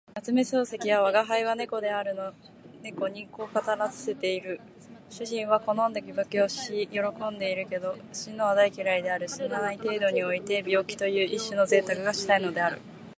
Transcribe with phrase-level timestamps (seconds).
[0.15, 2.33] 夏目漱石は吾輩は猫であるの
[2.81, 4.59] 猫にこう語らせている。
[5.11, 9.27] 主人は好んで病気をし喜んでいるけど、死ぬのは大嫌いである。
[9.29, 12.79] 死なない程度において病気という一種の贅沢がしたいのである。